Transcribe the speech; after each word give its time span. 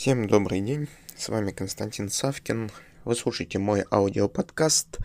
Всем 0.00 0.26
добрый 0.26 0.62
день, 0.62 0.88
с 1.14 1.28
вами 1.28 1.50
Константин 1.50 2.08
Савкин, 2.08 2.70
вы 3.04 3.14
слушаете 3.14 3.58
мой 3.58 3.84
аудиоподкаст, 3.92 4.96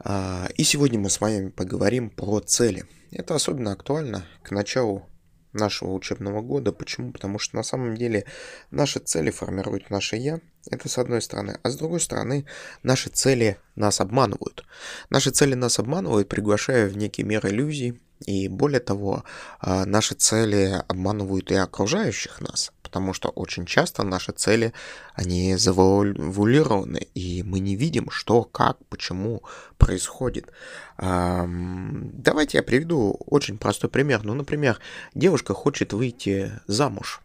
а, 0.00 0.46
и 0.54 0.64
сегодня 0.64 0.98
мы 0.98 1.08
с 1.08 1.22
вами 1.22 1.48
поговорим 1.48 2.10
про 2.10 2.40
цели. 2.40 2.84
Это 3.10 3.34
особенно 3.34 3.72
актуально 3.72 4.26
к 4.42 4.50
началу 4.50 5.08
нашего 5.54 5.94
учебного 5.94 6.42
года. 6.42 6.72
Почему? 6.72 7.10
Потому 7.10 7.38
что 7.38 7.56
на 7.56 7.62
самом 7.62 7.96
деле 7.96 8.26
наши 8.70 8.98
цели 8.98 9.30
формируют 9.30 9.88
наше 9.88 10.16
«я», 10.16 10.40
это 10.70 10.90
с 10.90 10.98
одной 10.98 11.22
стороны. 11.22 11.58
А 11.62 11.70
с 11.70 11.76
другой 11.78 12.00
стороны, 12.00 12.44
наши 12.82 13.08
цели 13.08 13.56
нас 13.76 13.98
обманывают. 13.98 14.66
Наши 15.08 15.30
цели 15.30 15.54
нас 15.54 15.78
обманывают, 15.78 16.28
приглашая 16.28 16.86
в 16.86 16.98
некий 16.98 17.22
мир 17.22 17.46
иллюзий, 17.46 17.98
и 18.26 18.48
более 18.48 18.80
того, 18.80 19.24
а, 19.60 19.86
наши 19.86 20.14
цели 20.14 20.82
обманывают 20.86 21.50
и 21.50 21.54
окружающих 21.54 22.40
нас, 22.40 22.72
потому 22.88 23.12
что 23.12 23.28
очень 23.28 23.66
часто 23.66 24.02
наши 24.02 24.32
цели, 24.32 24.72
они 25.14 25.56
завуалированы, 25.56 27.06
и 27.14 27.42
мы 27.42 27.60
не 27.60 27.76
видим, 27.76 28.10
что, 28.10 28.44
как, 28.44 28.78
почему 28.88 29.42
происходит. 29.76 30.50
Давайте 30.96 32.58
я 32.58 32.62
приведу 32.62 33.20
очень 33.26 33.58
простой 33.58 33.90
пример. 33.90 34.24
Ну, 34.24 34.34
например, 34.34 34.80
девушка 35.14 35.52
хочет 35.52 35.92
выйти 35.92 36.50
замуж. 36.66 37.20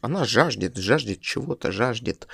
Она 0.00 0.24
жаждет, 0.24 0.76
жаждет 0.76 1.20
чего-то, 1.20 1.70
жаждет 1.70 2.26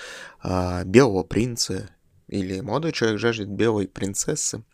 э, 0.42 0.84
белого 0.84 1.22
принца, 1.22 1.90
или 2.26 2.60
молодой 2.60 2.92
человек 2.92 3.20
жаждет 3.20 3.48
белой 3.48 3.86
принцессы. 3.86 4.64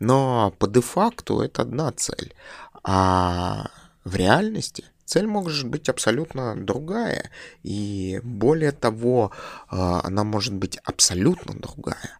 Но 0.00 0.54
по 0.58 0.66
де-факту 0.66 1.40
это 1.40 1.62
одна 1.62 1.92
цель. 1.92 2.34
А 2.82 3.70
в 4.04 4.16
реальности 4.16 4.84
цель 5.08 5.26
может 5.26 5.68
быть 5.68 5.88
абсолютно 5.88 6.54
другая. 6.54 7.30
И 7.62 8.20
более 8.22 8.72
того, 8.72 9.32
а, 9.68 10.02
она 10.04 10.24
может 10.24 10.54
быть 10.54 10.78
абсолютно 10.84 11.54
другая. 11.54 12.18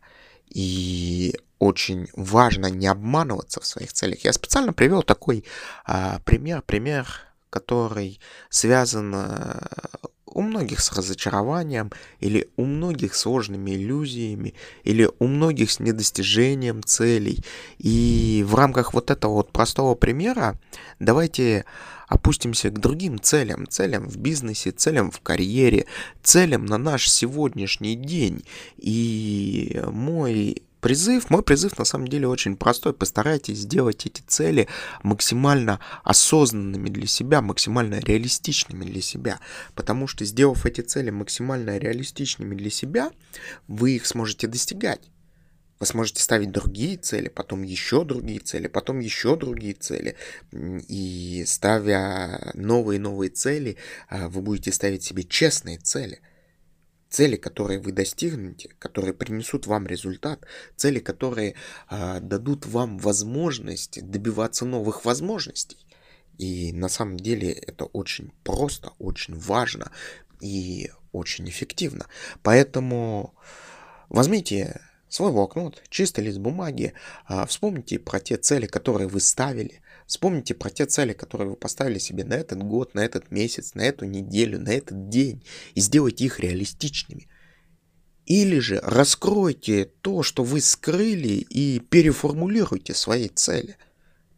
И 0.49 1.37
очень 1.59 2.09
важно 2.15 2.67
не 2.67 2.87
обманываться 2.87 3.61
в 3.61 3.67
своих 3.67 3.93
целях. 3.93 4.25
Я 4.25 4.33
специально 4.33 4.73
привел 4.73 5.03
такой 5.03 5.45
а, 5.85 6.21
пример, 6.25 6.63
пример, 6.63 7.07
который 7.51 8.21
связан 8.49 9.15
у 10.39 10.43
многих 10.43 10.81
с 10.81 10.93
разочарованием, 10.93 11.91
или 12.21 12.49
у 12.57 12.65
многих 12.65 13.15
сложными 13.15 13.73
иллюзиями, 13.73 14.55
или 14.85 15.11
у 15.19 15.27
многих 15.27 15.71
с 15.71 15.81
недостижением 15.81 16.83
целей. 16.83 17.45
И 17.79 18.45
в 18.47 18.55
рамках 18.55 18.95
вот 18.95 19.11
этого 19.11 19.33
вот 19.33 19.53
простого 19.53 19.95
примера 19.95 20.59
давайте 20.99 21.65
опустимся 22.09 22.71
к 22.71 22.81
другим 22.81 23.21
целям, 23.21 23.69
целям 23.69 24.09
в 24.09 24.17
бизнесе, 24.17 24.71
целям 24.71 25.11
в 25.11 25.21
карьере, 25.21 25.87
целям 26.23 26.67
на 26.67 26.79
наш 26.79 27.09
сегодняшний 27.09 27.95
день. 27.95 28.45
И 28.79 29.81
мой 29.87 30.63
призыв, 30.81 31.31
мой 31.31 31.43
призыв 31.43 31.79
на 31.79 31.85
самом 31.85 32.09
деле 32.09 32.27
очень 32.27 32.57
простой. 32.57 32.93
Постарайтесь 32.93 33.59
сделать 33.59 34.07
эти 34.07 34.23
цели 34.27 34.69
максимально 35.03 35.81
осознанными 36.03 36.89
для 36.89 37.07
себя, 37.07 37.43
максимально 37.43 37.99
реалистичными 38.01 38.85
для 38.85 39.03
себя. 39.03 39.39
Потому 39.75 40.07
что 40.07 40.25
сделав 40.25 40.65
эти 40.67 40.81
цели 40.81 41.11
максимально 41.11 41.79
реалистичными 41.79 42.55
для 42.55 42.71
себя, 42.71 43.11
вы 43.67 43.97
их 43.97 44.07
сможете 44.07 44.47
достигать. 44.47 45.01
Вы 45.81 45.87
сможете 45.87 46.23
ставить 46.23 46.51
другие 46.51 46.97
цели, 46.97 47.29
потом 47.29 47.63
еще 47.63 48.05
другие 48.05 48.41
цели, 48.41 48.67
потом 48.67 48.99
еще 48.99 49.37
другие 49.37 49.75
цели. 49.75 50.17
И 50.53 51.45
ставя 51.47 52.51
новые 52.55 52.97
и 52.97 53.01
новые 53.01 53.31
цели, 53.31 53.77
а, 54.09 54.29
вы 54.29 54.43
будете 54.43 54.73
ставить 54.73 55.03
себе 55.03 55.25
честные 55.25 55.79
цели– 55.79 56.21
цели, 57.09 57.37
которые 57.37 57.81
вы 57.81 57.93
достигнете, 57.93 58.71
которые 58.79 59.15
принесут 59.15 59.67
вам 59.67 59.87
результат, 59.87 60.45
цели, 60.77 60.99
которые 60.99 61.55
э, 61.91 62.21
дадут 62.21 62.67
вам 62.67 62.99
возможность 62.99 64.03
добиваться 64.09 64.65
новых 64.65 65.05
возможностей. 65.05 65.79
И 66.39 66.73
на 66.73 66.89
самом 66.89 67.17
деле 67.17 67.51
это 67.51 67.85
очень 67.87 68.33
просто, 68.45 68.93
очень 68.99 69.35
важно 69.35 69.91
и 70.41 70.91
очень 71.13 71.49
эффективно. 71.49 72.07
Поэтому 72.43 73.35
возьмите 74.09 74.81
свой 75.09 75.33
блокнот, 75.33 75.83
чистый 75.89 76.25
лист 76.25 76.39
бумаги, 76.39 76.93
э, 77.29 77.47
вспомните 77.47 77.99
про 77.99 78.21
те 78.21 78.37
цели, 78.37 78.67
которые 78.67 79.09
вы 79.09 79.21
ставили, 79.21 79.81
Вспомните 80.09 80.55
про 80.55 80.71
те 80.71 80.87
цели, 80.87 81.13
которые 81.13 81.51
вы 81.51 81.57
поставили 81.57 81.99
себе 81.99 82.25
на 82.25 82.33
этот 82.33 82.63
год, 82.63 82.95
на 82.95 83.01
этот 83.01 83.31
месяц, 83.31 83.75
на 83.75 83.83
эту 83.83 84.07
неделю, 84.07 84.59
на 84.59 84.71
этот 84.71 85.11
день, 85.11 85.45
и 85.75 85.81
сделайте 85.81 86.25
их 86.25 86.41
реалистичными. 86.41 87.29
Или 88.25 88.59
же 88.59 88.81
раскройте 88.83 89.85
то, 90.01 90.23
что 90.23 90.45
вы 90.45 90.63
скрыли, 90.63 91.45
и 91.51 91.81
переформулируйте 91.81 92.95
свои 92.95 93.29
цели. 93.29 93.77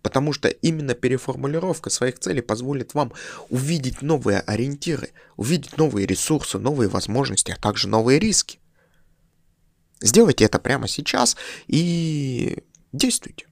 Потому 0.03 0.33
что 0.33 0.49
именно 0.49 0.95
переформулировка 0.95 1.89
своих 1.89 2.19
целей 2.19 2.41
позволит 2.41 2.95
вам 2.95 3.13
увидеть 3.49 4.03
новые 4.03 4.41
ориентиры, 4.41 5.11
увидеть 5.37 5.77
новые 5.79 6.05
ресурсы, 6.05 6.59
новые 6.59 6.89
возможности, 6.89 7.53
а 7.53 7.61
также 7.61 7.87
новые 7.87 8.19
риски. 8.19 8.59
Сделайте 10.01 10.45
это 10.45 10.59
прямо 10.59 10.89
сейчас 10.89 11.37
и 11.67 12.59
действуйте. 12.93 13.47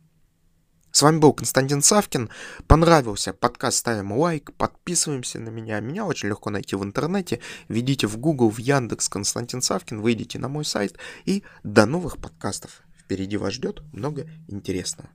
С 0.91 1.03
вами 1.03 1.19
был 1.19 1.33
Константин 1.33 1.83
Савкин. 1.83 2.31
Понравился 2.67 3.33
подкаст, 3.33 3.79
ставим 3.79 4.13
лайк, 4.13 4.53
подписываемся 4.57 5.39
на 5.39 5.51
меня. 5.51 5.79
Меня 5.81 6.07
очень 6.07 6.29
легко 6.29 6.51
найти 6.51 6.75
в 6.77 6.83
интернете. 6.83 7.41
Введите 7.69 8.07
в 8.07 8.17
Google, 8.17 8.51
в 8.51 8.59
Яндекс 8.59 9.09
Константин 9.09 9.63
Савкин, 9.63 10.01
выйдите 10.01 10.39
на 10.39 10.49
мой 10.49 10.65
сайт 10.65 10.99
и 11.25 11.45
до 11.63 11.87
новых 11.87 12.17
подкастов. 12.19 12.83
Впереди 12.99 13.37
вас 13.37 13.53
ждет 13.55 13.83
много 13.93 14.29
интересного. 14.49 15.11